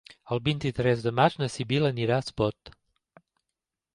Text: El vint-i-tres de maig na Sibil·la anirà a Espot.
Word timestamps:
El 0.35 0.39
vint-i-tres 0.45 1.03
de 1.07 1.11
maig 1.19 1.35
na 1.41 1.49
Sibil·la 1.57 1.93
anirà 1.95 2.17
a 2.17 2.25
Espot. 2.27 2.75